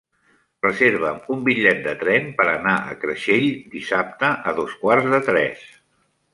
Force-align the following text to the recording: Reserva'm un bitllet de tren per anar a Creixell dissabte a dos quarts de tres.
Reserva'm 0.65 1.19
un 1.35 1.43
bitllet 1.49 1.83
de 1.89 1.93
tren 1.99 2.33
per 2.41 2.47
anar 2.55 2.75
a 2.79 2.97
Creixell 3.05 3.47
dissabte 3.77 4.33
a 4.53 4.57
dos 4.63 4.77
quarts 4.83 5.15
de 5.17 5.25
tres. 5.33 5.65